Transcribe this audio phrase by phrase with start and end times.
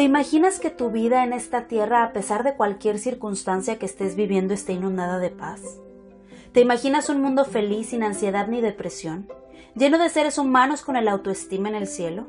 [0.00, 4.16] ¿Te imaginas que tu vida en esta tierra, a pesar de cualquier circunstancia que estés
[4.16, 5.60] viviendo, esté inundada de paz?
[6.52, 9.28] ¿Te imaginas un mundo feliz sin ansiedad ni depresión,
[9.74, 12.28] lleno de seres humanos con el autoestima en el cielo?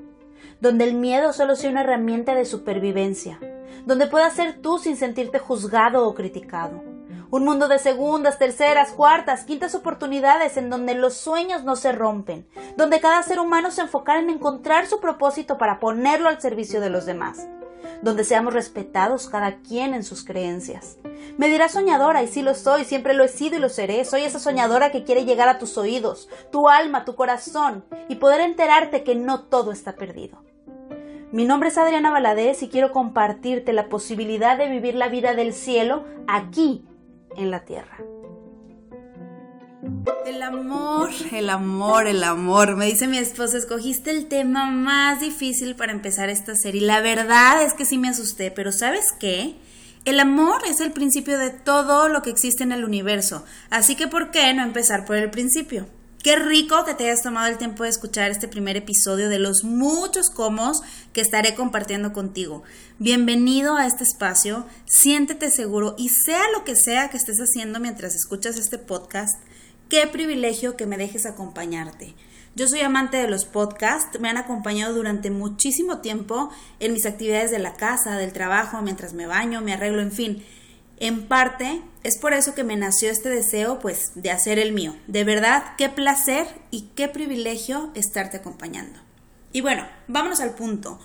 [0.59, 3.39] Donde el miedo solo sea una herramienta de supervivencia,
[3.85, 6.90] donde puedas ser tú sin sentirte juzgado o criticado.
[7.31, 12.45] Un mundo de segundas, terceras, cuartas, quintas oportunidades en donde los sueños no se rompen,
[12.75, 16.89] donde cada ser humano se enfocara en encontrar su propósito para ponerlo al servicio de
[16.89, 17.47] los demás,
[18.01, 20.97] donde seamos respetados cada quien en sus creencias.
[21.37, 24.03] Me dirás soñadora, y sí lo soy, siempre lo he sido y lo seré.
[24.03, 28.41] Soy esa soñadora que quiere llegar a tus oídos, tu alma, tu corazón, y poder
[28.41, 30.43] enterarte que no todo está perdido.
[31.31, 35.53] Mi nombre es Adriana Valadez y quiero compartirte la posibilidad de vivir la vida del
[35.53, 36.85] cielo aquí,
[37.37, 37.97] en la tierra.
[40.25, 42.75] El amor, el amor, el amor.
[42.75, 46.81] Me dice mi esposa, escogiste el tema más difícil para empezar esta serie.
[46.81, 49.55] La verdad es que sí me asusté, pero ¿sabes qué?
[50.05, 53.45] El amor es el principio de todo lo que existe en el universo.
[53.69, 55.87] Así que, ¿por qué no empezar por el principio?
[56.23, 59.63] Qué rico que te hayas tomado el tiempo de escuchar este primer episodio de los
[59.63, 60.83] muchos comos
[61.13, 62.61] que estaré compartiendo contigo.
[62.99, 68.13] Bienvenido a este espacio, siéntete seguro y sea lo que sea que estés haciendo mientras
[68.13, 69.33] escuchas este podcast,
[69.89, 72.13] qué privilegio que me dejes acompañarte.
[72.53, 77.49] Yo soy amante de los podcasts, me han acompañado durante muchísimo tiempo en mis actividades
[77.49, 80.45] de la casa, del trabajo, mientras me baño, me arreglo, en fin.
[81.01, 84.95] En parte, es por eso que me nació este deseo, pues, de hacer el mío.
[85.07, 88.99] De verdad, qué placer y qué privilegio estarte acompañando.
[89.51, 90.99] Y bueno, vámonos al punto.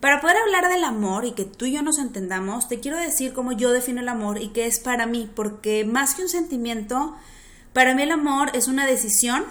[0.00, 3.32] Para poder hablar del amor y que tú y yo nos entendamos, te quiero decir
[3.32, 7.16] cómo yo defino el amor y qué es para mí, porque más que un sentimiento,
[7.72, 9.46] para mí el amor es una decisión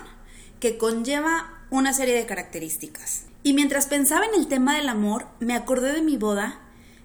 [0.59, 3.25] que conlleva una serie de características.
[3.41, 6.59] Y mientras pensaba en el tema del amor, me acordé de mi boda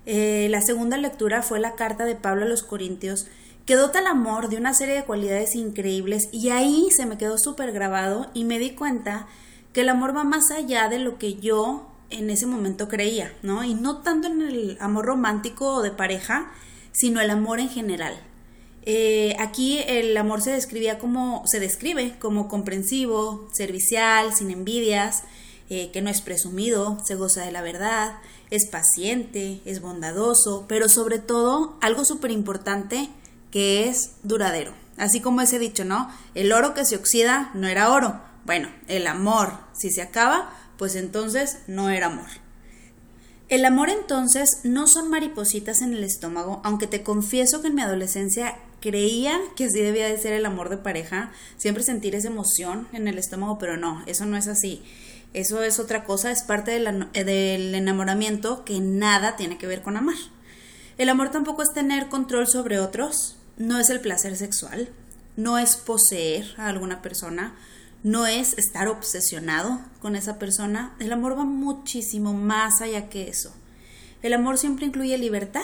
[0.06, 3.26] eh, la segunda lectura fue la carta de Pablo a los Corintios,
[3.66, 7.38] que dota el amor de una serie de cualidades increíbles y ahí se me quedó
[7.38, 9.28] súper grabado y me di cuenta
[9.72, 13.64] que el amor va más allá de lo que yo en ese momento creía, ¿no?
[13.64, 16.52] Y no tanto en el amor romántico o de pareja,
[16.92, 18.14] sino el amor en general.
[18.84, 25.22] Eh, aquí el amor se describía como, se describe como comprensivo, servicial, sin envidias,
[25.70, 28.16] eh, que no es presumido, se goza de la verdad,
[28.52, 33.08] es paciente, es bondadoso, pero sobre todo algo súper importante
[33.50, 34.74] que es duradero.
[34.98, 36.10] Así como ese dicho, ¿no?
[36.34, 38.20] El oro que se oxida no era oro.
[38.44, 42.28] Bueno, el amor, si se acaba, pues entonces no era amor.
[43.48, 47.80] El amor entonces no son maripositas en el estómago, aunque te confieso que en mi
[47.80, 52.86] adolescencia creía que así debía de ser el amor de pareja, siempre sentir esa emoción
[52.92, 54.82] en el estómago, pero no, eso no es así.
[55.34, 59.96] Eso es otra cosa, es parte eh, del enamoramiento que nada tiene que ver con
[59.96, 60.16] amar.
[60.98, 64.90] El amor tampoco es tener control sobre otros, no es el placer sexual,
[65.36, 67.54] no es poseer a alguna persona,
[68.02, 70.94] no es estar obsesionado con esa persona.
[70.98, 73.54] El amor va muchísimo más allá que eso.
[74.22, 75.62] El amor siempre incluye libertad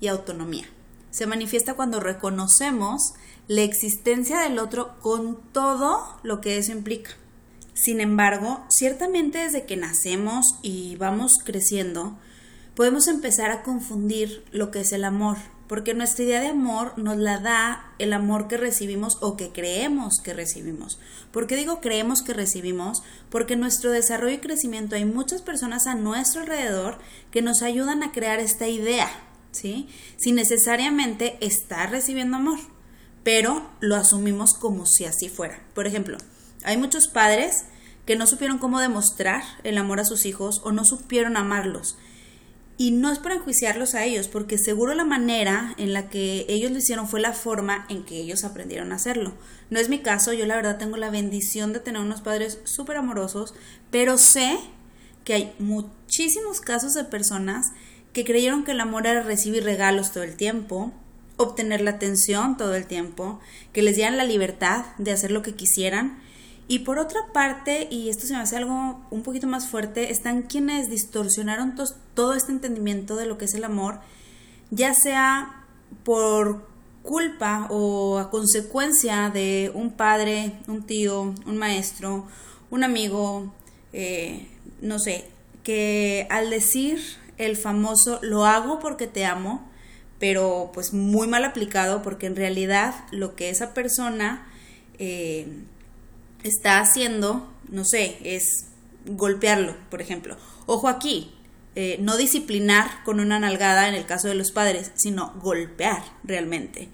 [0.00, 0.66] y autonomía.
[1.10, 3.14] Se manifiesta cuando reconocemos
[3.48, 7.12] la existencia del otro con todo lo que eso implica.
[7.76, 12.18] Sin embargo, ciertamente desde que nacemos y vamos creciendo,
[12.74, 15.36] podemos empezar a confundir lo que es el amor,
[15.68, 20.20] porque nuestra idea de amor nos la da el amor que recibimos o que creemos
[20.24, 20.98] que recibimos.
[21.32, 23.02] ¿Por qué digo creemos que recibimos?
[23.28, 26.96] Porque en nuestro desarrollo y crecimiento hay muchas personas a nuestro alrededor
[27.30, 29.10] que nos ayudan a crear esta idea,
[29.52, 29.86] ¿sí?
[30.16, 32.58] Sin necesariamente estar recibiendo amor,
[33.22, 35.62] pero lo asumimos como si así fuera.
[35.74, 36.16] Por ejemplo,
[36.64, 37.64] hay muchos padres
[38.06, 41.98] que no supieron cómo demostrar el amor a sus hijos o no supieron amarlos.
[42.78, 46.70] Y no es para enjuiciarlos a ellos, porque seguro la manera en la que ellos
[46.70, 49.34] lo hicieron fue la forma en que ellos aprendieron a hacerlo.
[49.70, 52.98] No es mi caso, yo la verdad tengo la bendición de tener unos padres súper
[52.98, 53.54] amorosos,
[53.90, 54.58] pero sé
[55.24, 57.72] que hay muchísimos casos de personas
[58.12, 60.92] que creyeron que el amor era recibir regalos todo el tiempo,
[61.38, 63.40] obtener la atención todo el tiempo,
[63.72, 66.22] que les dieran la libertad de hacer lo que quisieran
[66.68, 70.42] y por otra parte, y esto se me hace algo un poquito más fuerte, están
[70.42, 71.76] quienes distorsionaron
[72.14, 74.00] todo este entendimiento de lo que es el amor,
[74.70, 75.64] ya sea
[76.02, 76.66] por
[77.02, 82.26] culpa o a consecuencia de un padre, un tío, un maestro,
[82.70, 83.54] un amigo,
[83.92, 84.48] eh,
[84.80, 85.28] no sé,
[85.62, 87.00] que al decir
[87.38, 89.70] el famoso lo hago porque te amo,
[90.18, 94.48] pero pues muy mal aplicado porque en realidad lo que esa persona
[94.98, 95.46] eh,
[96.42, 98.66] está haciendo no sé, es
[99.06, 100.36] golpearlo, por ejemplo.
[100.66, 101.32] Ojo aquí,
[101.74, 106.88] eh, no disciplinar con una nalgada en el caso de los padres, sino golpear realmente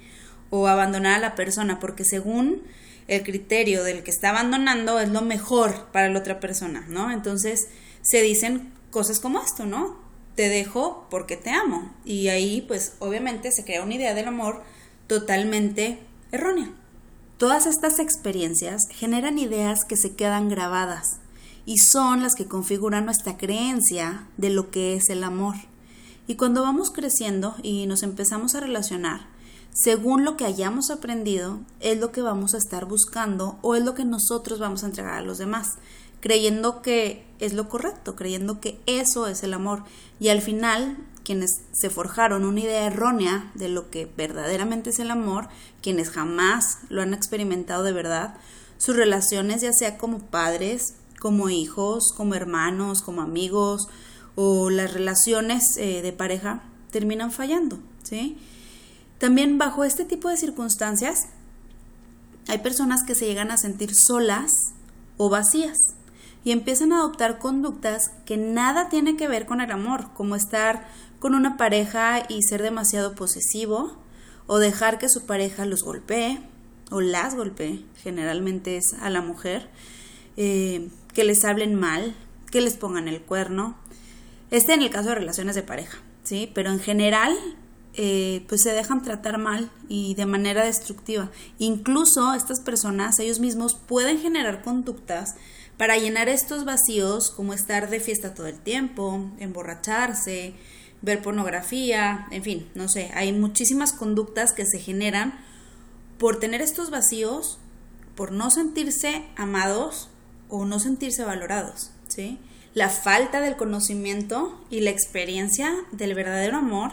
[0.51, 2.63] o abandonar a la persona, porque según
[3.09, 7.11] el criterio del que está abandonando es lo mejor para la otra persona, ¿no?
[7.11, 7.69] Entonces
[8.03, 9.97] se dicen cosas como esto, ¿no?
[10.35, 11.95] Te dejo porque te amo.
[12.05, 14.63] Y ahí, pues, obviamente se crea una idea del amor
[15.07, 15.99] totalmente
[16.33, 16.73] errónea.
[17.43, 21.17] Todas estas experiencias generan ideas que se quedan grabadas
[21.67, 25.57] y son las que configuran nuestra creencia de lo que es el amor.
[26.29, 29.27] Y cuando vamos creciendo y nos empezamos a relacionar,
[29.73, 33.95] según lo que hayamos aprendido, es lo que vamos a estar buscando o es lo
[33.95, 35.79] que nosotros vamos a entregar a los demás,
[36.21, 39.83] creyendo que es lo correcto, creyendo que eso es el amor.
[40.21, 45.11] Y al final, quienes se forjaron una idea errónea de lo que verdaderamente es el
[45.11, 45.49] amor,
[45.81, 48.37] quienes jamás lo han experimentado de verdad,
[48.79, 53.89] sus relaciones, ya sea como padres, como hijos, como hermanos, como amigos
[54.35, 58.37] o las relaciones eh, de pareja terminan fallando, ¿sí?
[59.19, 61.29] También bajo este tipo de circunstancias
[62.49, 64.53] hay personas que se llegan a sentir solas
[65.17, 65.79] o vacías
[66.45, 70.89] y empiezan a adoptar conductas que nada tienen que ver con el amor, como estar
[71.23, 73.97] con una pareja y ser demasiado posesivo
[74.49, 76.41] o dejar que su pareja los golpee
[76.91, 79.69] o las golpee, generalmente es a la mujer,
[80.37, 82.17] eh, que les hablen mal,
[82.51, 83.79] que les pongan el cuerno.
[84.51, 86.51] Este en el caso de relaciones de pareja, ¿sí?
[86.55, 87.39] Pero en general,
[87.95, 91.31] eh, pues se dejan tratar mal y de manera destructiva.
[91.61, 95.37] Incluso estas personas, ellos mismos, pueden generar conductas
[95.77, 100.55] para llenar estos vacíos, como estar de fiesta todo el tiempo, emborracharse,
[101.03, 105.35] ver pornografía, en fin, no sé, hay muchísimas conductas que se generan
[106.19, 107.59] por tener estos vacíos,
[108.15, 110.09] por no sentirse amados
[110.49, 112.39] o no sentirse valorados, ¿sí?
[112.75, 116.93] La falta del conocimiento y la experiencia del verdadero amor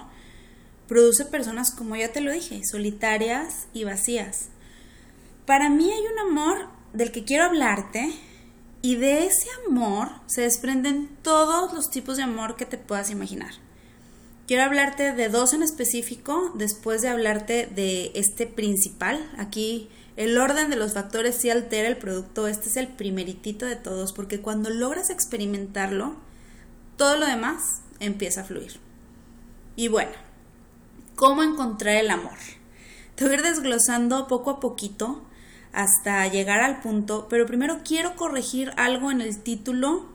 [0.88, 4.50] produce personas, como ya te lo dije, solitarias y vacías.
[5.45, 8.12] Para mí hay un amor del que quiero hablarte
[8.81, 13.51] y de ese amor se desprenden todos los tipos de amor que te puedas imaginar.
[14.50, 19.30] Quiero hablarte de dos en específico, después de hablarte de este principal.
[19.38, 23.75] Aquí el orden de los factores sí altera el producto, este es el primeritito de
[23.75, 26.16] todos, porque cuando logras experimentarlo,
[26.98, 28.80] todo lo demás empieza a fluir.
[29.75, 30.13] Y bueno,
[31.13, 32.40] ¿cómo encontrar el amor?
[33.13, 35.22] Te voy a ir desglosando poco a poquito
[35.74, 40.07] hasta llegar al punto, pero primero quiero corregir algo en el título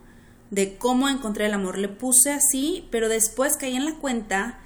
[0.51, 1.79] de cómo encontrar el amor.
[1.79, 4.59] Le puse así, pero después caí en la cuenta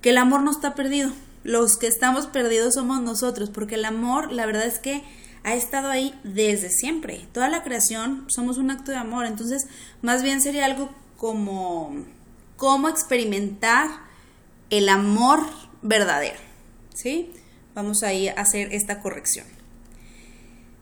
[0.00, 1.12] que el amor no está perdido
[1.48, 5.02] los que estamos perdidos somos nosotros, porque el amor, la verdad es que
[5.44, 7.26] ha estado ahí desde siempre.
[7.32, 9.66] Toda la creación somos un acto de amor, entonces
[10.02, 12.04] más bien sería algo como
[12.56, 13.88] cómo experimentar
[14.68, 15.46] el amor
[15.80, 16.38] verdadero,
[16.92, 17.32] ¿sí?
[17.74, 19.46] Vamos ahí a hacer esta corrección.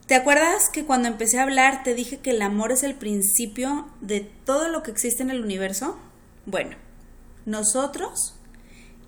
[0.06, 3.88] ¿Te acuerdas que cuando empecé a hablar te dije que el amor es el principio
[4.00, 5.99] de todo lo que existe en el universo?
[6.44, 6.76] Bueno,
[7.44, 8.35] nosotros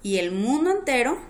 [0.02, 1.20] y el mundo entero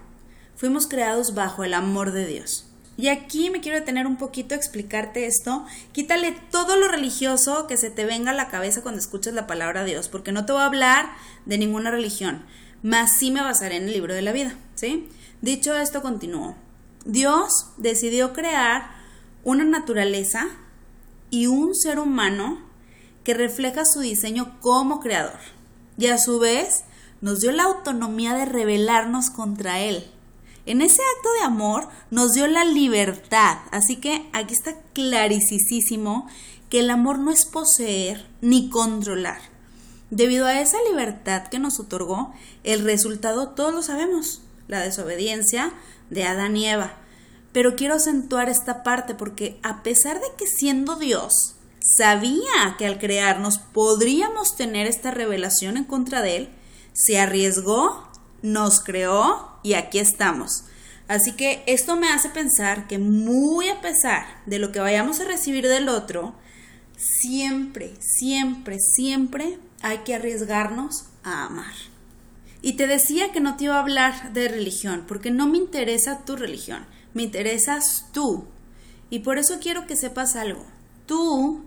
[0.57, 2.65] fuimos creados bajo el amor de Dios.
[2.97, 5.67] Y aquí me quiero detener un poquito a explicarte esto.
[5.93, 9.85] Quítale todo lo religioso que se te venga a la cabeza cuando escuches la palabra
[9.85, 11.11] Dios, porque no te voy a hablar
[11.45, 12.43] de ninguna religión,
[12.83, 15.11] más sí me basaré en el libro de la vida, ¿sí?
[15.43, 16.57] Dicho esto, continúo.
[17.05, 18.98] Dios decidió crear
[19.45, 20.47] una naturaleza
[21.31, 22.59] y un ser humano
[23.25, 25.39] que refleja su diseño como creador.
[25.97, 26.85] Y a su vez
[27.21, 30.11] nos dio la autonomía de rebelarnos contra Él,
[30.69, 33.57] en ese acto de amor nos dio la libertad.
[33.71, 36.29] Así que aquí está clarísimo
[36.69, 39.41] que el amor no es poseer ni controlar.
[40.11, 45.73] Debido a esa libertad que nos otorgó, el resultado todos lo sabemos, la desobediencia
[46.11, 46.99] de Adán y Eva.
[47.53, 52.99] Pero quiero acentuar esta parte porque a pesar de que siendo Dios sabía que al
[52.99, 56.49] crearnos podríamos tener esta revelación en contra de Él,
[56.93, 58.09] se arriesgó
[58.43, 60.65] nos creó y aquí estamos.
[61.09, 65.25] Así que esto me hace pensar que muy a pesar de lo que vayamos a
[65.25, 66.35] recibir del otro,
[66.97, 71.75] siempre, siempre, siempre hay que arriesgarnos a amar.
[72.61, 76.25] Y te decía que no te iba a hablar de religión, porque no me interesa
[76.25, 76.85] tu religión,
[77.15, 78.45] me interesas tú.
[79.11, 80.65] Y por eso quiero que sepas algo.
[81.07, 81.65] Tú,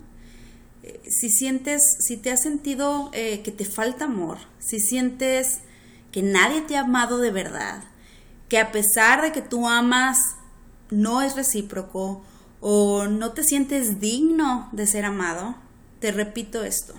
[0.82, 5.60] eh, si sientes, si te has sentido eh, que te falta amor, si sientes
[6.12, 7.84] que nadie te ha amado de verdad,
[8.48, 10.36] que a pesar de que tú amas,
[10.90, 12.22] no es recíproco,
[12.60, 15.56] o no te sientes digno de ser amado,
[15.98, 16.94] te repito esto.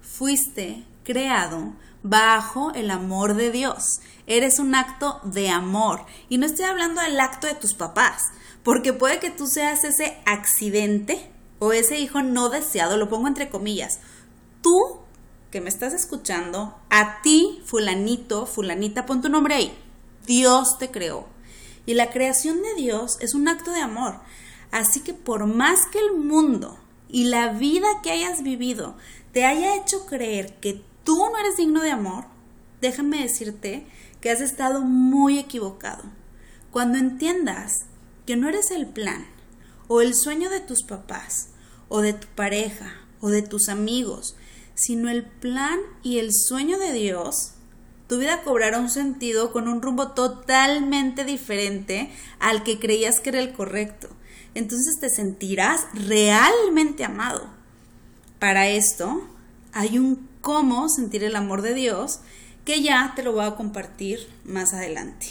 [0.00, 4.00] Fuiste creado bajo el amor de Dios.
[4.26, 6.04] Eres un acto de amor.
[6.28, 8.30] Y no estoy hablando del acto de tus papás,
[8.62, 13.48] porque puede que tú seas ese accidente o ese hijo no deseado, lo pongo entre
[13.48, 14.00] comillas.
[14.62, 15.02] Tú
[15.52, 19.78] que me estás escuchando, a ti, fulanito, fulanita, pon tu nombre ahí.
[20.26, 21.26] Dios te creó.
[21.84, 24.20] Y la creación de Dios es un acto de amor.
[24.70, 26.78] Así que por más que el mundo
[27.08, 28.96] y la vida que hayas vivido
[29.32, 32.24] te haya hecho creer que tú no eres digno de amor,
[32.80, 33.86] déjame decirte
[34.20, 36.04] que has estado muy equivocado.
[36.70, 37.86] Cuando entiendas
[38.26, 39.26] que no eres el plan
[39.88, 41.48] o el sueño de tus papás
[41.88, 44.36] o de tu pareja o de tus amigos,
[44.74, 47.52] sino el plan y el sueño de Dios,
[48.08, 53.40] tu vida cobrará un sentido con un rumbo totalmente diferente al que creías que era
[53.40, 54.08] el correcto
[54.54, 57.48] entonces te sentirás realmente amado.
[58.38, 59.28] Para esto
[59.72, 62.20] hay un cómo sentir el amor de Dios
[62.66, 65.28] que ya te lo voy a compartir más adelante.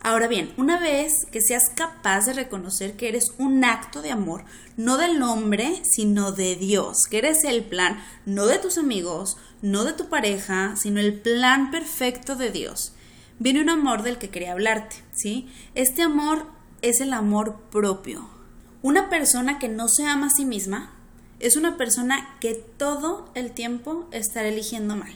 [0.00, 4.44] Ahora bien, una vez que seas capaz de reconocer que eres un acto de amor,
[4.76, 9.84] no del hombre, sino de Dios, que eres el plan, no de tus amigos, no
[9.84, 12.92] de tu pareja, sino el plan perfecto de Dios,
[13.38, 15.48] viene un amor del que quería hablarte, ¿sí?
[15.74, 16.46] Este amor
[16.82, 18.28] es el amor propio,
[18.82, 20.93] una persona que no se ama a sí misma
[21.44, 25.12] es una persona que todo el tiempo estará eligiendo mal,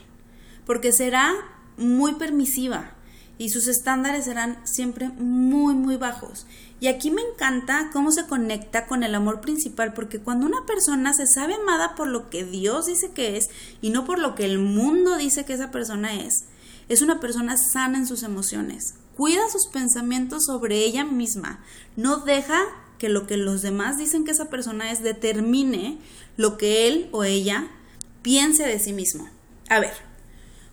[0.66, 1.32] porque será
[1.78, 2.92] muy permisiva
[3.38, 6.46] y sus estándares serán siempre muy, muy bajos.
[6.80, 11.14] Y aquí me encanta cómo se conecta con el amor principal, porque cuando una persona
[11.14, 13.48] se sabe amada por lo que Dios dice que es
[13.80, 16.44] y no por lo que el mundo dice que esa persona es,
[16.90, 21.64] es una persona sana en sus emociones, cuida sus pensamientos sobre ella misma,
[21.96, 22.60] no deja
[22.98, 25.98] que lo que los demás dicen que esa persona es determine
[26.36, 27.68] lo que él o ella
[28.22, 29.28] piense de sí mismo.
[29.68, 29.94] A ver,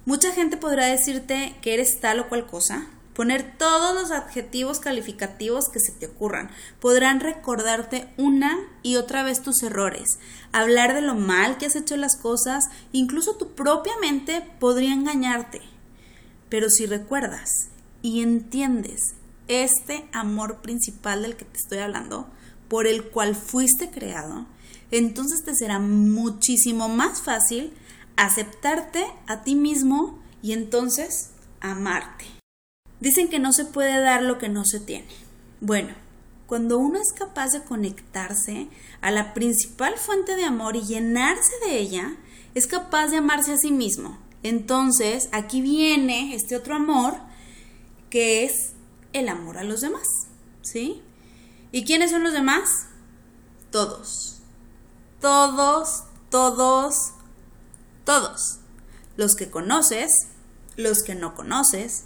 [0.06, 5.70] mucha gente podrá decirte que eres tal o cual cosa, poner todos los adjetivos calificativos
[5.70, 6.52] que se te ocurran.
[6.80, 10.20] Podrán recordarte una y otra vez tus errores,
[10.52, 15.62] hablar de lo mal que has hecho las cosas, incluso tu propia mente podría engañarte.
[16.50, 17.50] Pero si recuerdas
[18.02, 19.16] y entiendes
[19.48, 22.28] este amor principal del que te estoy hablando,
[22.68, 24.46] por el cual fuiste creado,
[24.92, 27.74] entonces te será muchísimo más fácil
[28.18, 32.26] aceptarte a ti mismo y entonces amarte.
[33.00, 35.08] Dicen que no se puede dar lo que no se tiene.
[35.60, 35.94] Bueno,
[36.48, 38.68] cuando uno es capaz de conectarse
[39.02, 42.16] a la principal fuente de amor y llenarse de ella,
[42.54, 44.18] es capaz de amarse a sí mismo.
[44.44, 47.16] Entonces, aquí viene este otro amor
[48.10, 48.75] que es
[49.16, 50.28] el amor a los demás,
[50.62, 51.02] ¿sí?
[51.72, 52.88] ¿Y quiénes son los demás?
[53.72, 54.40] Todos.
[55.22, 57.12] Todos, todos,
[58.04, 58.60] todos.
[59.18, 60.28] Los que conoces,
[60.76, 62.06] los que no conoces,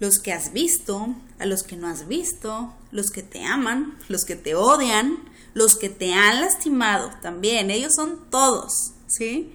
[0.00, 4.24] los que has visto, a los que no has visto, los que te aman, los
[4.24, 5.18] que te odian,
[5.54, 9.52] los que te han lastimado también, ellos son todos, ¿sí?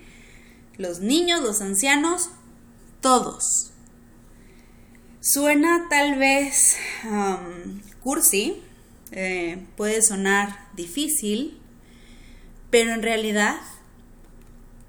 [0.77, 2.29] Los niños, los ancianos,
[3.01, 3.72] todos.
[5.25, 6.75] Suena tal vez
[7.05, 8.61] um, cursi,
[9.11, 11.61] eh, puede sonar difícil,
[12.69, 13.55] pero en realidad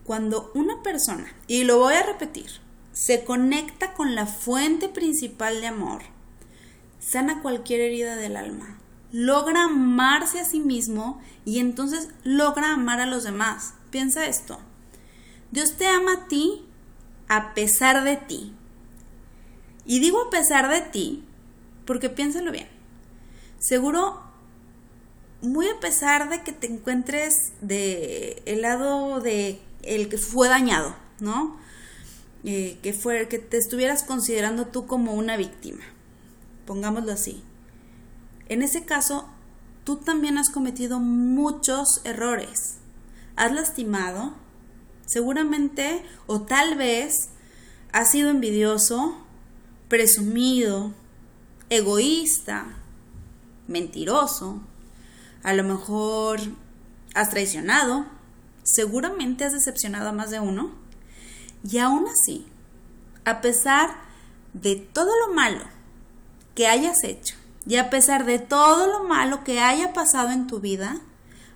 [0.02, 2.50] cuando una persona, y lo voy a repetir,
[2.90, 6.02] se conecta con la fuente principal de amor,
[6.98, 8.80] sana cualquier herida del alma,
[9.12, 13.74] logra amarse a sí mismo y entonces logra amar a los demás.
[13.90, 14.58] Piensa esto.
[15.52, 16.66] Dios te ama a ti
[17.28, 18.52] a pesar de ti.
[19.86, 21.24] Y digo a pesar de ti,
[21.86, 22.68] porque piénsalo bien.
[23.58, 24.20] Seguro,
[25.42, 30.96] muy a pesar de que te encuentres de el lado de el que fue dañado,
[31.20, 31.58] ¿no?
[32.44, 35.82] Eh, que fue que te estuvieras considerando tú como una víctima.
[36.66, 37.42] Pongámoslo así.
[38.48, 39.28] En ese caso,
[39.84, 42.78] tú también has cometido muchos errores.
[43.36, 44.34] Has lastimado,
[45.06, 47.30] seguramente o tal vez
[47.92, 49.23] has sido envidioso,
[49.94, 50.92] presumido,
[51.70, 52.66] egoísta,
[53.68, 54.60] mentiroso,
[55.44, 56.40] a lo mejor
[57.14, 58.04] has traicionado,
[58.64, 60.72] seguramente has decepcionado a más de uno,
[61.62, 62.44] y aún así,
[63.24, 63.94] a pesar
[64.52, 65.62] de todo lo malo
[66.56, 70.58] que hayas hecho, y a pesar de todo lo malo que haya pasado en tu
[70.58, 71.02] vida,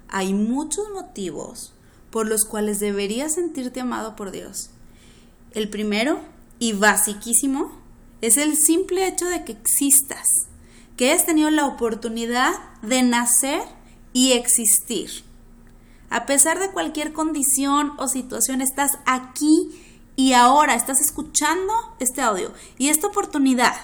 [0.06, 1.72] hay muchos motivos
[2.12, 4.70] por los cuales deberías sentirte amado por Dios.
[5.54, 6.20] El primero,
[6.60, 7.87] y basiquísimo,
[8.20, 10.26] es el simple hecho de que existas,
[10.96, 13.62] que hayas tenido la oportunidad de nacer
[14.12, 15.24] y existir.
[16.10, 19.70] A pesar de cualquier condición o situación, estás aquí
[20.16, 23.76] y ahora estás escuchando este audio y esta oportunidad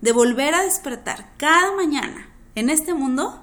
[0.00, 3.42] de volver a despertar cada mañana en este mundo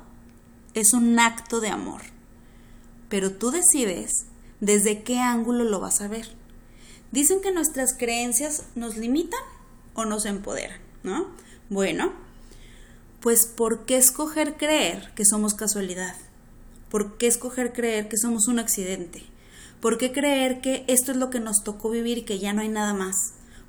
[0.73, 2.01] es un acto de amor.
[3.09, 4.25] Pero tú decides
[4.59, 6.35] desde qué ángulo lo vas a ver.
[7.11, 9.39] Dicen que nuestras creencias nos limitan
[9.93, 11.27] o nos empoderan, ¿no?
[11.69, 12.13] Bueno,
[13.19, 16.15] pues ¿por qué escoger creer que somos casualidad?
[16.89, 19.23] ¿Por qué escoger creer que somos un accidente?
[19.81, 22.61] ¿Por qué creer que esto es lo que nos tocó vivir y que ya no
[22.61, 23.15] hay nada más?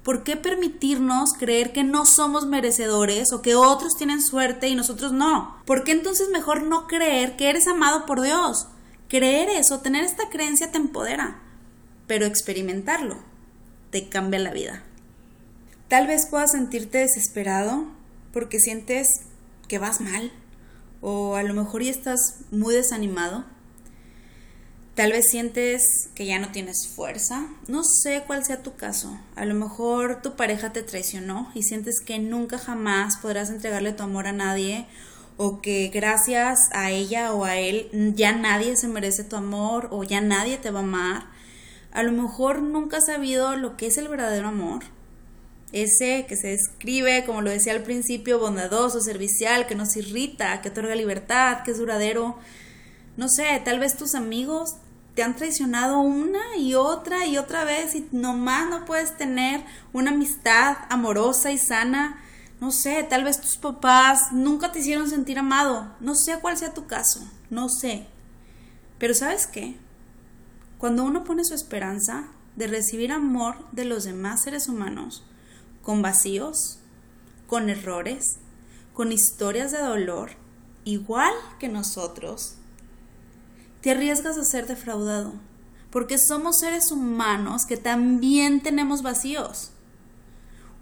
[0.02, 5.12] ¿Por qué permitirnos creer que no somos merecedores o que otros tienen suerte y nosotros
[5.12, 5.56] no?
[5.66, 8.66] ¿Por qué entonces mejor no creer que eres amado por Dios?
[9.08, 11.40] Creer eso, tener esta creencia te empodera,
[12.06, 13.18] pero experimentarlo
[13.90, 14.84] te cambia la vida.
[15.90, 17.84] Tal vez puedas sentirte desesperado
[18.32, 19.22] porque sientes
[19.66, 20.30] que vas mal
[21.00, 23.44] o a lo mejor ya estás muy desanimado.
[24.94, 27.48] Tal vez sientes que ya no tienes fuerza.
[27.66, 29.18] No sé cuál sea tu caso.
[29.34, 34.04] A lo mejor tu pareja te traicionó y sientes que nunca jamás podrás entregarle tu
[34.04, 34.86] amor a nadie
[35.38, 40.04] o que gracias a ella o a él ya nadie se merece tu amor o
[40.04, 41.26] ya nadie te va a amar.
[41.90, 44.84] A lo mejor nunca has sabido lo que es el verdadero amor
[45.72, 50.70] ese que se describe, como lo decía al principio, bondadoso, servicial, que nos irrita, que
[50.70, 52.38] otorga libertad, que es duradero.
[53.16, 54.76] No sé, tal vez tus amigos
[55.14, 59.62] te han traicionado una y otra y otra vez y nomás no puedes tener
[59.92, 62.22] una amistad amorosa y sana.
[62.60, 65.94] No sé, tal vez tus papás nunca te hicieron sentir amado.
[66.00, 68.06] No sé cuál sea tu caso, no sé.
[68.98, 69.76] Pero ¿sabes qué?
[70.78, 75.24] Cuando uno pone su esperanza de recibir amor de los demás seres humanos,
[75.90, 76.78] con vacíos,
[77.48, 78.36] con errores,
[78.94, 80.30] con historias de dolor,
[80.84, 82.54] igual que nosotros,
[83.80, 85.32] te arriesgas a ser defraudado,
[85.90, 89.72] porque somos seres humanos que también tenemos vacíos.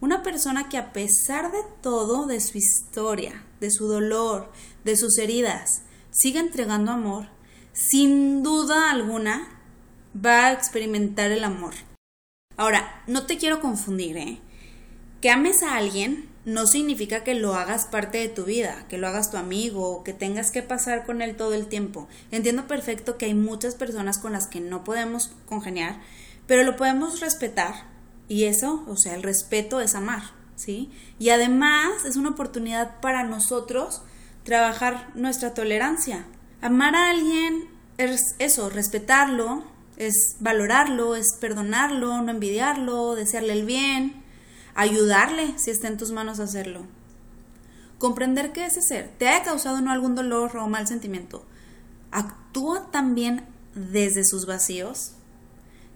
[0.03, 4.53] Una persona que a pesar de todo, de su historia, de su dolor,
[4.85, 7.29] de sus heridas, sigue entregando amor,
[7.73, 9.59] sin duda alguna
[10.15, 11.73] va a experimentar el amor.
[12.59, 14.43] Ahora, no te quiero confundir, ¿eh?
[15.21, 19.07] Que ames a alguien no significa que lo hagas parte de tu vida, que lo
[19.07, 22.09] hagas tu amigo o que tengas que pasar con él todo el tiempo.
[22.31, 26.01] Entiendo perfecto que hay muchas personas con las que no podemos congeniar,
[26.47, 27.75] pero lo podemos respetar.
[28.29, 30.23] Y eso, o sea, el respeto es amar,
[30.57, 30.91] ¿sí?
[31.19, 34.03] Y además es una oportunidad para nosotros
[34.45, 36.25] trabajar nuestra tolerancia.
[36.63, 39.65] Amar a alguien es eso, respetarlo,
[39.99, 44.18] es valorarlo, es perdonarlo, no envidiarlo, desearle el bien
[44.79, 46.87] ayudarle si está en tus manos hacerlo.
[47.99, 51.45] Comprender que ese ser te haya causado no algún dolor o mal sentimiento,
[52.13, 55.15] actúa también desde sus vacíos,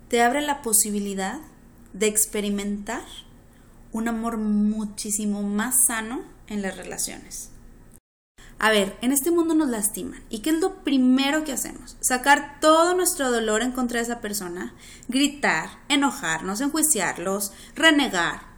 [0.08, 1.38] te abre la posibilidad
[1.92, 3.04] de experimentar
[3.92, 7.50] un amor muchísimo más sano en las relaciones.
[8.58, 10.22] A ver, en este mundo nos lastiman.
[10.28, 11.96] ¿Y qué es lo primero que hacemos?
[12.00, 14.74] Sacar todo nuestro dolor en contra de esa persona,
[15.06, 18.51] gritar, enojarnos, enjuiciarlos, renegar,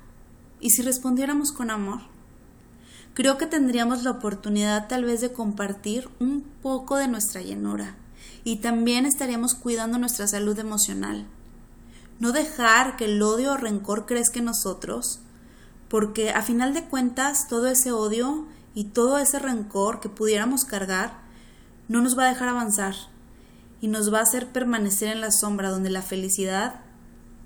[0.65, 2.01] ¿Y si respondiéramos con amor?
[3.13, 7.97] Creo que tendríamos la oportunidad tal vez de compartir un poco de nuestra llenura
[8.45, 11.27] y también estaríamos cuidando nuestra salud emocional.
[12.19, 15.21] No dejar que el odio o rencor crezca en nosotros,
[15.91, 21.19] porque a final de cuentas todo ese odio y todo ese rencor que pudiéramos cargar
[21.89, 22.95] no nos va a dejar avanzar
[23.83, 26.84] y nos va a hacer permanecer en la sombra donde la felicidad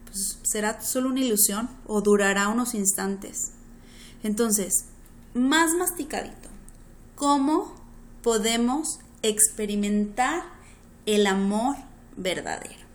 [0.09, 3.53] pues, será solo una ilusión o durará unos instantes.
[4.23, 4.87] Entonces,
[5.35, 6.49] más masticadito,
[7.15, 7.75] ¿cómo
[8.23, 10.43] podemos experimentar
[11.07, 11.77] el amor
[12.17, 12.89] verdadero?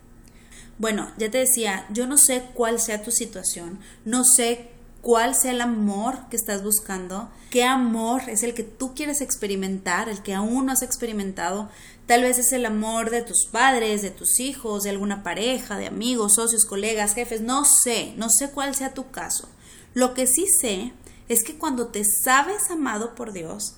[0.78, 4.73] Bueno, ya te decía, yo no sé cuál sea tu situación, no sé
[5.04, 10.08] cuál sea el amor que estás buscando, qué amor es el que tú quieres experimentar,
[10.08, 11.68] el que aún no has experimentado.
[12.06, 15.88] Tal vez es el amor de tus padres, de tus hijos, de alguna pareja, de
[15.88, 19.46] amigos, socios, colegas, jefes, no sé, no sé cuál sea tu caso.
[19.92, 20.94] Lo que sí sé
[21.28, 23.74] es que cuando te sabes amado por Dios,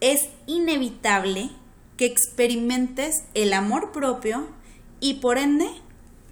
[0.00, 1.50] es inevitable
[1.96, 4.46] que experimentes el amor propio
[5.00, 5.68] y por ende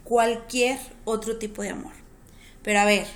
[0.04, 1.92] cualquier otro tipo de amor.
[2.62, 3.08] Pero a ver,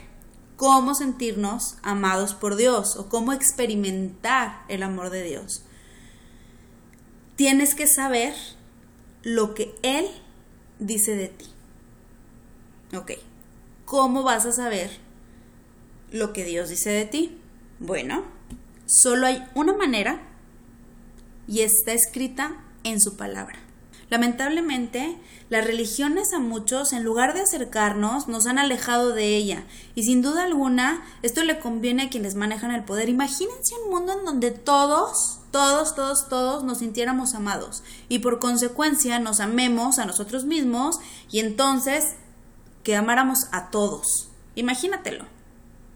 [0.62, 5.64] cómo sentirnos amados por Dios o cómo experimentar el amor de Dios.
[7.34, 8.32] Tienes que saber
[9.24, 10.06] lo que Él
[10.78, 11.46] dice de ti.
[12.96, 13.10] Ok,
[13.84, 14.92] ¿cómo vas a saber
[16.12, 17.40] lo que Dios dice de ti?
[17.80, 18.22] Bueno,
[18.86, 20.22] solo hay una manera
[21.48, 23.58] y está escrita en su palabra.
[24.12, 25.16] Lamentablemente,
[25.48, 29.64] las religiones a muchos, en lugar de acercarnos, nos han alejado de ella.
[29.94, 33.08] Y sin duda alguna, esto le conviene a quienes manejan el poder.
[33.08, 37.84] Imagínense un mundo en donde todos, todos, todos, todos nos sintiéramos amados.
[38.10, 42.16] Y por consecuencia nos amemos a nosotros mismos y entonces
[42.82, 44.28] que amáramos a todos.
[44.56, 45.24] Imagínatelo.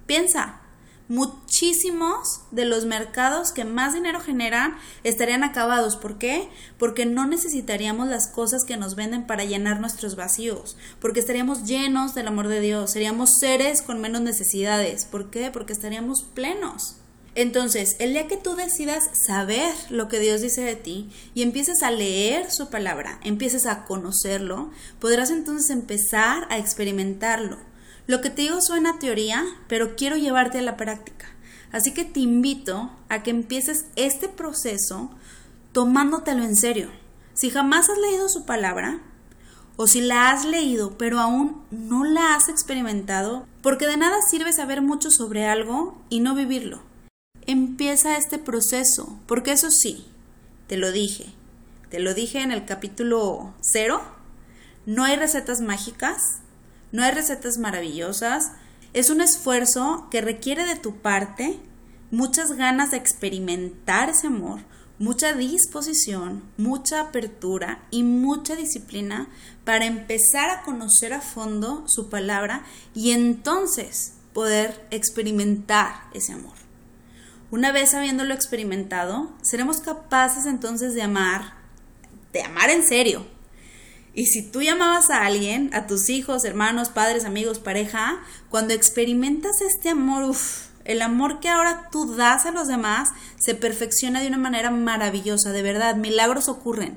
[0.07, 0.61] Piensa,
[1.09, 5.97] muchísimos de los mercados que más dinero generan estarían acabados.
[5.97, 6.49] ¿Por qué?
[6.79, 12.15] Porque no necesitaríamos las cosas que nos venden para llenar nuestros vacíos, porque estaríamos llenos
[12.15, 15.05] del amor de Dios, seríamos seres con menos necesidades.
[15.05, 15.51] ¿Por qué?
[15.51, 16.97] Porque estaríamos plenos.
[17.35, 21.83] Entonces, el día que tú decidas saber lo que Dios dice de ti y empieces
[21.83, 27.59] a leer su palabra, empieces a conocerlo, podrás entonces empezar a experimentarlo
[28.07, 31.27] lo que te digo suena teoría, pero quiero llevarte a la práctica.
[31.73, 35.11] Así que te invito a que empieces este proceso
[35.73, 36.91] tomándotelo en serio.
[37.35, 39.01] Si jamás has leído su palabra,
[39.77, 44.53] o si la has leído pero aún no la has experimentado, porque de nada sirve
[44.53, 46.83] saber mucho sobre algo y no vivirlo.
[47.47, 50.07] Empieza este proceso, porque eso sí,
[50.67, 51.27] te lo dije,
[51.91, 54.03] te lo dije en el capítulo cero,
[54.87, 56.41] no hay recetas mágicas,
[56.93, 58.53] no hay recetas maravillosas.
[58.93, 61.59] Es un esfuerzo que requiere de tu parte
[62.11, 64.61] muchas ganas de experimentar ese amor,
[64.99, 69.29] mucha disposición, mucha apertura y mucha disciplina
[69.65, 76.55] para empezar a conocer a fondo su palabra y entonces poder experimentar ese amor.
[77.51, 81.55] Una vez habiéndolo experimentado, seremos capaces entonces de amar,
[82.33, 83.27] de amar en serio,
[84.17, 89.61] y si tú llamabas a alguien, a tus hijos, hermanos, padres, amigos, pareja, cuando experimentas
[89.61, 94.29] este amor, uff, el amor que ahora tú das a los demás se perfecciona de
[94.29, 96.97] una manera maravillosa, de verdad, milagros ocurren.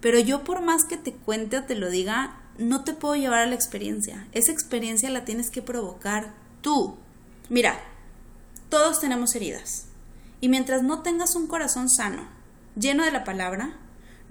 [0.00, 3.40] Pero yo por más que te cuente o te lo diga, no te puedo llevar
[3.40, 4.28] a la experiencia.
[4.30, 6.98] Esa experiencia la tienes que provocar tú.
[7.48, 7.80] Mira,
[8.68, 9.86] todos tenemos heridas.
[10.40, 12.28] Y mientras no tengas un corazón sano,
[12.76, 13.76] lleno de la palabra,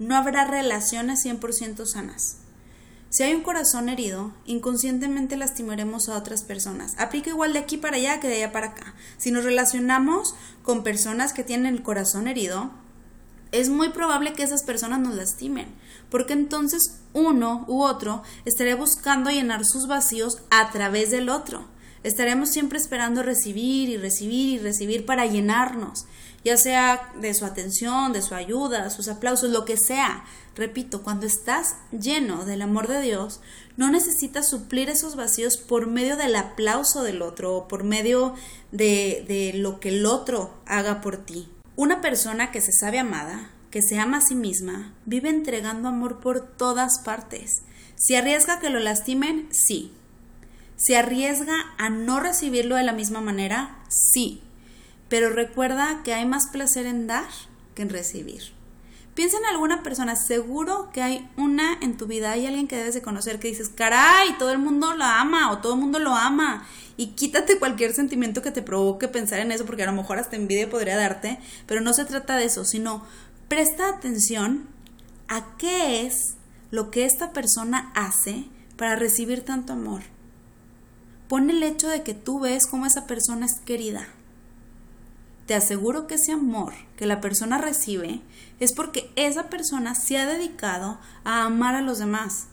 [0.00, 2.38] no habrá relaciones 100% sanas.
[3.10, 6.94] Si hay un corazón herido, inconscientemente lastimaremos a otras personas.
[6.96, 8.94] Aplica igual de aquí para allá que de allá para acá.
[9.18, 12.70] Si nos relacionamos con personas que tienen el corazón herido,
[13.52, 15.66] es muy probable que esas personas nos lastimen,
[16.08, 21.66] porque entonces uno u otro estaría buscando llenar sus vacíos a través del otro.
[22.04, 26.06] Estaremos siempre esperando recibir y recibir y recibir para llenarnos
[26.44, 30.24] ya sea de su atención, de su ayuda, sus aplausos, lo que sea.
[30.56, 33.40] Repito, cuando estás lleno del amor de Dios,
[33.76, 38.34] no necesitas suplir esos vacíos por medio del aplauso del otro o por medio
[38.72, 41.48] de, de lo que el otro haga por ti.
[41.76, 46.20] Una persona que se sabe amada, que se ama a sí misma, vive entregando amor
[46.20, 47.62] por todas partes.
[47.96, 49.46] ¿Se arriesga que lo lastimen?
[49.50, 49.92] Sí.
[50.76, 53.78] ¿Se arriesga a no recibirlo de la misma manera?
[53.88, 54.42] Sí
[55.10, 57.28] pero recuerda que hay más placer en dar
[57.74, 58.52] que en recibir.
[59.14, 62.94] Piensa en alguna persona, seguro que hay una en tu vida, hay alguien que debes
[62.94, 66.14] de conocer que dices, caray, todo el mundo la ama o todo el mundo lo
[66.14, 66.64] ama.
[66.96, 70.36] Y quítate cualquier sentimiento que te provoque pensar en eso, porque a lo mejor hasta
[70.36, 73.04] envidia podría darte, pero no se trata de eso, sino
[73.48, 74.68] presta atención
[75.26, 76.36] a qué es
[76.70, 78.44] lo que esta persona hace
[78.76, 80.02] para recibir tanto amor.
[81.26, 84.06] Pon el hecho de que tú ves cómo esa persona es querida
[85.50, 88.20] te aseguro que ese amor que la persona recibe
[88.60, 92.46] es porque esa persona se ha dedicado a amar a los demás.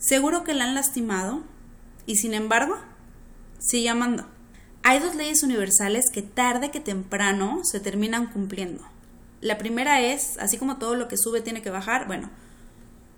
[0.00, 1.44] Seguro que la han lastimado
[2.04, 2.76] y sin embargo
[3.60, 4.26] sigue amando.
[4.82, 8.82] Hay dos leyes universales que tarde que temprano se terminan cumpliendo.
[9.40, 12.28] La primera es, así como todo lo que sube tiene que bajar, bueno,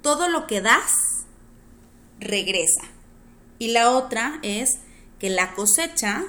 [0.03, 1.25] todo lo que das
[2.21, 2.83] regresa.
[3.59, 4.81] Y la otra es
[5.19, 6.25] que la cosecha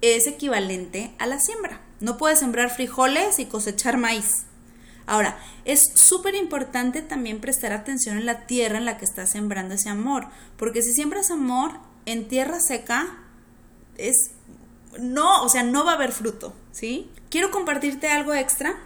[0.00, 1.82] es equivalente a la siembra.
[2.00, 4.44] No puedes sembrar frijoles y cosechar maíz.
[5.06, 9.74] Ahora, es súper importante también prestar atención en la tierra en la que estás sembrando
[9.74, 11.72] ese amor, porque si siembras amor
[12.06, 13.18] en tierra seca,
[13.96, 14.32] es
[14.98, 17.10] no, o sea, no va a haber fruto, ¿sí?
[17.30, 18.76] Quiero compartirte algo extra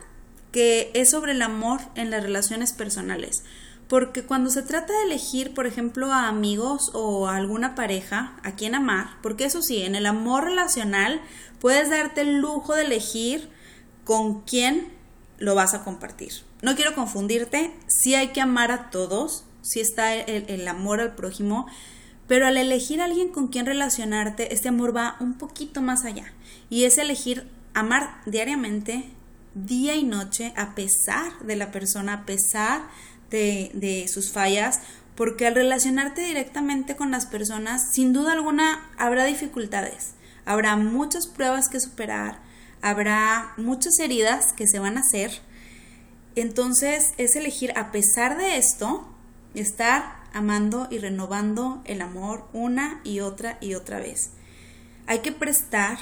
[0.52, 3.42] que es sobre el amor en las relaciones personales.
[3.88, 8.52] Porque cuando se trata de elegir, por ejemplo, a amigos o a alguna pareja a
[8.52, 11.20] quien amar, porque eso sí, en el amor relacional
[11.64, 13.48] puedes darte el lujo de elegir
[14.04, 14.92] con quién
[15.38, 16.30] lo vas a compartir.
[16.60, 21.66] No quiero confundirte, sí hay que amar a todos, sí está el, amor al prójimo,
[22.28, 26.34] pero al elegir a alguien con quien relacionarte, este amor va un poquito más allá.
[26.68, 29.08] Y es elegir amar diariamente,
[29.54, 32.82] día y noche a pesar de la persona, a pesar
[33.30, 34.80] de, de sus fallas,
[35.14, 40.13] porque al relacionarte directamente con las personas, sin duda alguna habrá dificultades,
[40.44, 42.40] habrá muchas pruebas que superar,
[42.82, 45.40] habrá muchas heridas que se van a hacer.
[46.36, 49.08] Entonces es elegir, a pesar de esto,
[49.54, 54.30] estar amando y renovando el amor una y otra y otra vez.
[55.06, 55.98] Hay que prestar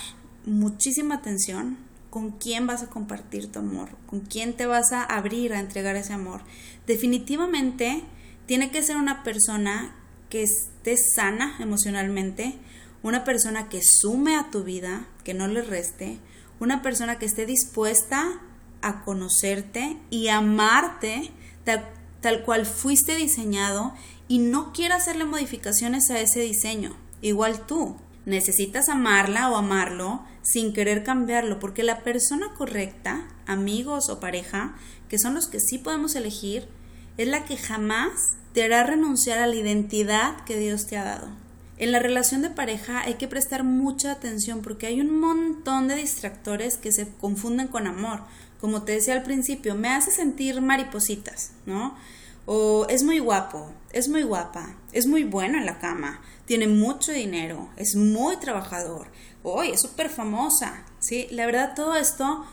[0.47, 1.77] muchísima atención
[2.11, 5.97] con quién vas a compartir tu amor, con quién te vas a abrir a entregar
[5.97, 6.43] ese amor.
[6.87, 8.03] Definitivamente
[8.47, 9.95] tiene que ser una persona
[10.29, 12.55] que esté sana emocionalmente,
[13.03, 16.19] una persona que sume a tu vida, que no le reste,
[16.61, 18.41] una persona que esté dispuesta
[18.81, 21.31] a conocerte y amarte
[21.65, 21.89] tal,
[22.21, 23.95] tal cual fuiste diseñado
[24.29, 27.97] y no quiera hacerle modificaciones a ese diseño, igual tú.
[28.25, 34.77] Necesitas amarla o amarlo sin querer cambiarlo, porque la persona correcta, amigos o pareja,
[35.09, 36.69] que son los que sí podemos elegir,
[37.19, 41.29] es la que jamás te hará renunciar a la identidad que Dios te ha dado.
[41.79, 45.97] En la relación de pareja hay que prestar mucha atención porque hay un montón de
[45.97, 48.21] distractores que se confunden con amor.
[48.61, 51.97] Como te decía al principio, me hace sentir maripositas, ¿no?
[52.47, 57.13] O es muy guapo, es muy guapa, es muy bueno en la cama, tiene mucho
[57.13, 59.09] dinero, es muy trabajador,
[59.43, 61.29] hoy es súper famosa, ¿sí?
[61.31, 62.45] La verdad, todo esto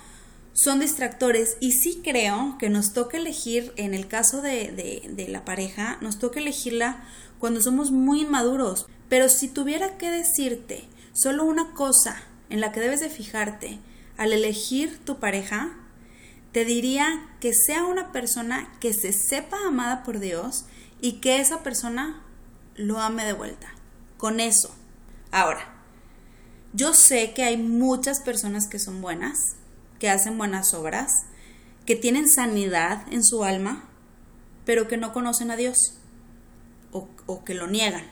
[0.53, 4.71] son distractores y sí creo que nos toca elegir, en el caso de,
[5.08, 7.03] de, la pareja, nos toca elegirla
[7.39, 8.88] cuando somos muy inmaduros.
[9.10, 13.80] Pero si tuviera que decirte solo una cosa en la que debes de fijarte
[14.17, 15.76] al elegir tu pareja,
[16.52, 20.65] te diría que sea una persona que se sepa amada por Dios
[21.02, 22.22] y que esa persona
[22.76, 23.67] lo ame de vuelta.
[24.17, 24.76] Con eso.
[25.32, 25.74] Ahora,
[26.74, 29.56] yo sé que hay muchas personas que son buenas,
[30.00, 31.26] que hacen buenas obras,
[31.86, 33.86] que tienen sanidad en su alma,
[34.65, 35.95] pero que no conocen a Dios
[36.91, 38.06] o, que lo niegan.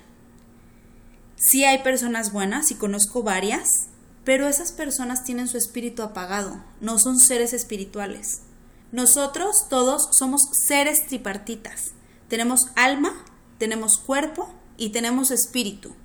[1.38, 3.88] Sí hay personas buenas y conozco varias,
[4.26, 8.41] pero esas personas tienen su espíritu apagado, no son seres espirituales.
[8.91, 11.91] Nosotros todos somos seres tripartitas.
[12.28, 13.13] Tenemos alma,
[13.58, 15.95] tenemos cuerpo y tenemos espíritu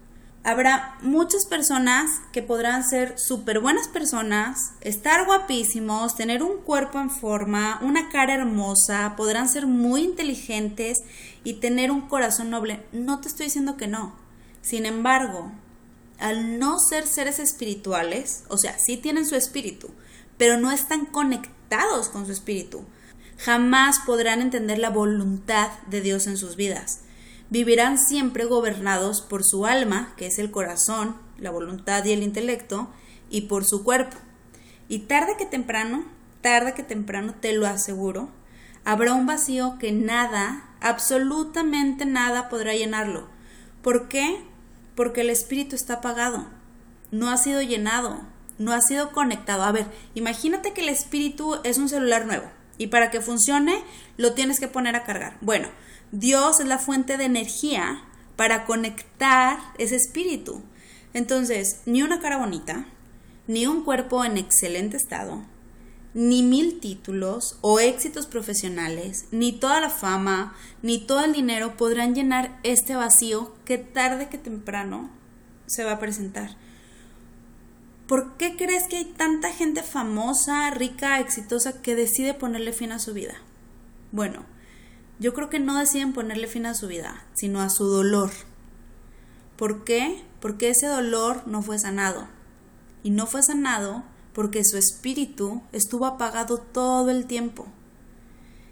[0.44, 7.10] habrá muchas personas que podrán ser súper buenas personas, estar guapísimos, tener un cuerpo en
[7.10, 11.02] forma, una cara hermosa, podrán ser muy inteligentes
[11.44, 12.84] y tener un corazón noble.
[12.92, 14.14] No te estoy diciendo que no.
[14.62, 15.52] Sin embargo,
[16.18, 19.90] al no ser seres espirituales, o sea, sí tienen su espíritu,
[20.38, 22.84] pero no están conectados con su espíritu,
[23.36, 27.00] jamás podrán entender la voluntad de Dios en sus vidas
[27.52, 32.88] vivirán siempre gobernados por su alma, que es el corazón, la voluntad y el intelecto,
[33.28, 34.16] y por su cuerpo.
[34.88, 36.06] Y tarde que temprano,
[36.40, 38.30] tarde que temprano, te lo aseguro,
[38.86, 43.28] habrá un vacío que nada, absolutamente nada podrá llenarlo.
[43.82, 44.42] ¿Por qué?
[44.94, 46.46] Porque el espíritu está apagado,
[47.10, 48.20] no ha sido llenado,
[48.58, 49.62] no ha sido conectado.
[49.62, 52.44] A ver, imagínate que el espíritu es un celular nuevo
[52.78, 53.82] y para que funcione
[54.16, 55.36] lo tienes que poner a cargar.
[55.40, 55.68] Bueno,
[56.10, 58.02] Dios es la fuente de energía
[58.36, 60.62] para conectar ese espíritu.
[61.14, 62.86] Entonces, ni una cara bonita,
[63.46, 65.42] ni un cuerpo en excelente estado,
[66.14, 72.14] ni mil títulos o éxitos profesionales, ni toda la fama, ni todo el dinero podrán
[72.14, 75.10] llenar este vacío que tarde que temprano
[75.66, 76.56] se va a presentar.
[78.06, 82.98] ¿Por qué crees que hay tanta gente famosa, rica, exitosa que decide ponerle fin a
[82.98, 83.36] su vida?
[84.10, 84.44] Bueno,
[85.18, 88.30] yo creo que no deciden ponerle fin a su vida, sino a su dolor.
[89.56, 90.22] ¿Por qué?
[90.40, 92.28] Porque ese dolor no fue sanado.
[93.02, 97.66] Y no fue sanado porque su espíritu estuvo apagado todo el tiempo.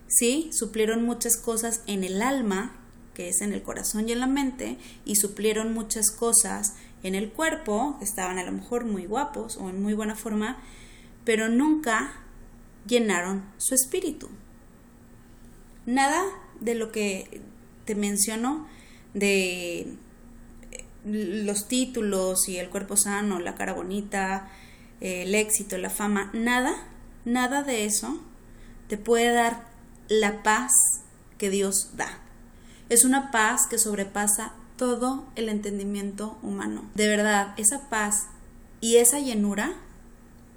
[0.07, 2.77] Sí, suplieron muchas cosas en el alma,
[3.15, 7.31] que es en el corazón y en la mente, y suplieron muchas cosas en el
[7.31, 10.59] cuerpo, que estaban a lo mejor muy guapos o en muy buena forma,
[11.25, 12.13] pero nunca
[12.87, 14.29] llenaron su espíritu
[15.87, 16.25] nada
[16.61, 17.41] de lo que
[17.85, 18.67] te menciono
[19.15, 19.95] de eh,
[21.05, 24.51] los títulos y el cuerpo sano, la cara bonita,
[25.01, 26.75] el éxito, la fama, nada,
[27.25, 28.21] nada de eso
[28.89, 29.69] te puede dar
[30.09, 30.73] la paz
[31.39, 32.19] que Dios da.
[32.89, 36.91] Es una paz que sobrepasa todo el entendimiento humano.
[36.95, 38.27] De verdad, esa paz
[38.81, 39.75] y esa llenura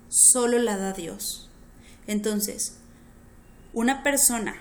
[0.10, 1.50] solo la da Dios.
[2.08, 2.78] Entonces,
[3.74, 4.56] una persona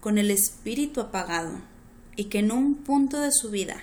[0.00, 1.60] con el espíritu apagado
[2.14, 3.82] y que en un punto de su vida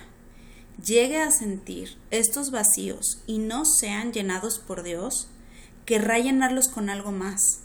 [0.82, 5.28] llegue a sentir estos vacíos y no sean llenados por Dios,
[5.84, 7.60] querrá llenarlos con algo más.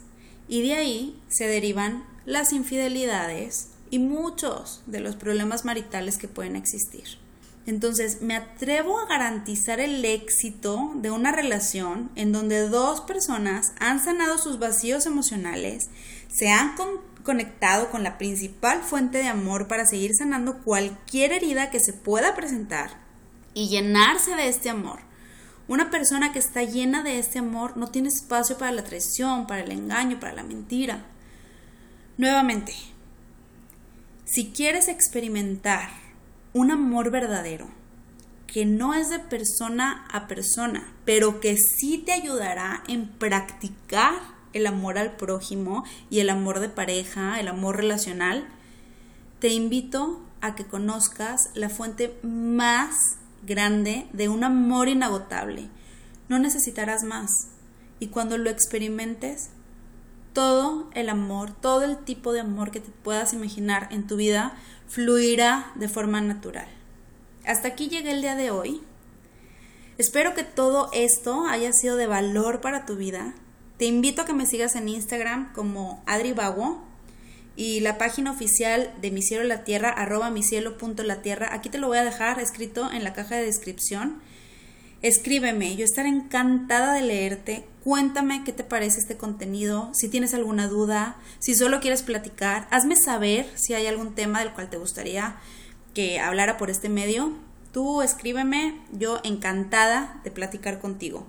[0.47, 6.55] Y de ahí se derivan las infidelidades y muchos de los problemas maritales que pueden
[6.55, 7.17] existir.
[7.65, 14.03] Entonces, me atrevo a garantizar el éxito de una relación en donde dos personas han
[14.03, 15.89] sanado sus vacíos emocionales,
[16.29, 16.75] se han
[17.23, 22.35] conectado con la principal fuente de amor para seguir sanando cualquier herida que se pueda
[22.35, 23.01] presentar
[23.53, 25.08] y llenarse de este amor.
[25.69, 29.61] Una persona que está llena de este amor no tiene espacio para la traición, para
[29.61, 31.05] el engaño, para la mentira.
[32.17, 32.73] Nuevamente,
[34.25, 35.91] si quieres experimentar
[36.53, 37.67] un amor verdadero,
[38.47, 44.15] que no es de persona a persona, pero que sí te ayudará en practicar
[44.53, 48.47] el amor al prójimo y el amor de pareja, el amor relacional,
[49.37, 55.69] te invito a que conozcas la fuente más grande de un amor inagotable.
[56.27, 57.29] No necesitarás más.
[57.99, 59.49] Y cuando lo experimentes,
[60.33, 64.53] todo el amor, todo el tipo de amor que te puedas imaginar en tu vida
[64.87, 66.67] fluirá de forma natural.
[67.45, 68.81] Hasta aquí llegué el día de hoy.
[69.97, 73.33] Espero que todo esto haya sido de valor para tu vida.
[73.77, 76.33] Te invito a que me sigas en Instagram como Adri
[77.59, 81.49] y la página oficial de Mi Cielo la Tierra, arroba mi cielo punto la tierra.
[81.51, 84.21] Aquí te lo voy a dejar escrito en la caja de descripción.
[85.01, 87.65] Escríbeme, yo estaré encantada de leerte.
[87.83, 92.95] Cuéntame qué te parece este contenido, si tienes alguna duda, si solo quieres platicar, hazme
[92.95, 95.35] saber si hay algún tema del cual te gustaría
[95.93, 97.33] que hablara por este medio.
[97.73, 101.27] Tú escríbeme, yo encantada de platicar contigo.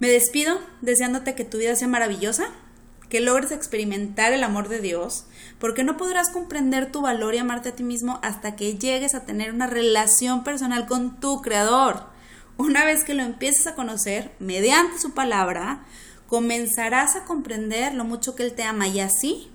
[0.00, 2.50] Me despido deseándote que tu vida sea maravillosa,
[3.08, 5.26] que logres experimentar el amor de Dios,
[5.58, 9.24] porque no podrás comprender tu valor y amarte a ti mismo hasta que llegues a
[9.24, 12.04] tener una relación personal con tu Creador.
[12.58, 15.84] Una vez que lo empieces a conocer, mediante su palabra,
[16.26, 19.50] comenzarás a comprender lo mucho que Él te ama y así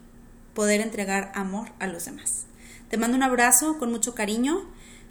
[0.54, 2.46] poder entregar amor a los demás.
[2.90, 4.66] Te mando un abrazo con mucho cariño.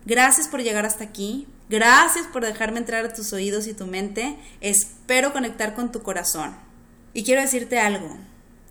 [0.05, 1.47] Gracias por llegar hasta aquí.
[1.69, 4.37] Gracias por dejarme entrar a tus oídos y tu mente.
[4.61, 6.55] Espero conectar con tu corazón.
[7.15, 8.17] Y quiero decirte algo.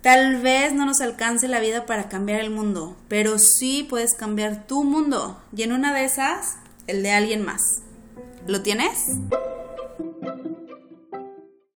[0.02, 4.66] Tal vez no nos alcance la vida para cambiar el mundo, pero sí puedes cambiar
[4.66, 7.82] tu mundo y en una de esas, el de alguien más.
[8.46, 9.08] ¿Lo tienes?